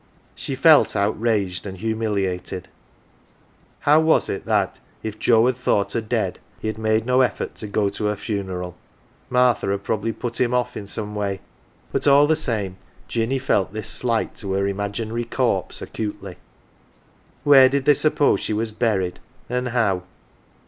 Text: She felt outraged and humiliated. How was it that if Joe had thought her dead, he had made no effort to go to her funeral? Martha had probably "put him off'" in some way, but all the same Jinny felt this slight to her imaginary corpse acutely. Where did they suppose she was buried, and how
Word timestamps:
She 0.33 0.55
felt 0.55 0.95
outraged 0.95 1.67
and 1.67 1.77
humiliated. 1.77 2.67
How 3.81 3.99
was 3.99 4.29
it 4.29 4.45
that 4.47 4.79
if 5.03 5.19
Joe 5.19 5.45
had 5.45 5.55
thought 5.55 5.91
her 5.93 6.01
dead, 6.01 6.39
he 6.59 6.67
had 6.67 6.79
made 6.79 7.05
no 7.05 7.21
effort 7.21 7.53
to 7.57 7.67
go 7.67 7.87
to 7.91 8.05
her 8.05 8.15
funeral? 8.15 8.75
Martha 9.29 9.67
had 9.69 9.83
probably 9.83 10.11
"put 10.11 10.41
him 10.41 10.55
off'" 10.55 10.75
in 10.75 10.87
some 10.87 11.13
way, 11.13 11.39
but 11.91 12.07
all 12.07 12.25
the 12.25 12.35
same 12.35 12.77
Jinny 13.07 13.37
felt 13.37 13.73
this 13.73 13.89
slight 13.91 14.33
to 14.37 14.53
her 14.53 14.65
imaginary 14.65 15.23
corpse 15.25 15.83
acutely. 15.83 16.37
Where 17.43 17.69
did 17.69 17.85
they 17.85 17.93
suppose 17.93 18.39
she 18.39 18.53
was 18.53 18.71
buried, 18.71 19.19
and 19.49 19.69
how 19.69 20.01